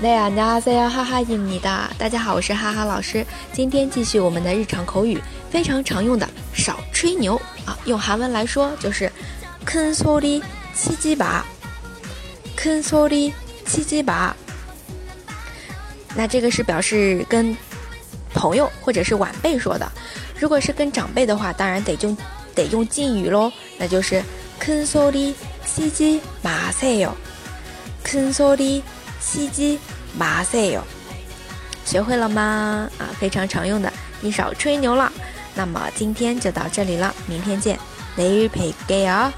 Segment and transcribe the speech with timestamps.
[0.00, 1.90] 네 안녕하세요 하하입니다。
[1.98, 3.24] 大家好，我是哈哈老师。
[3.52, 5.20] 今天继续我们的日常口语，
[5.50, 9.10] 非常常用的少吹牛啊，用韩文来说就是
[9.64, 11.42] 큰소리치지 마，
[12.56, 14.32] 큰소리치지 마。
[16.14, 17.56] 那这个是表示跟
[18.34, 19.90] 朋友或者是晚辈说的。
[20.38, 22.16] 如果是跟长辈的话，当然得用
[22.54, 24.22] 得用敬语喽，那就是
[24.60, 27.12] 큰소리치지마세 요，
[28.04, 29.78] 큰소리치지
[30.17, 30.83] 马赛哟，
[31.85, 32.89] 学会了吗？
[32.97, 33.91] 啊，非常常用的，
[34.21, 35.11] 你少吹牛了。
[35.55, 37.77] 那么今天就到这里了，明天见，
[38.15, 39.31] 雷雨陪给啊。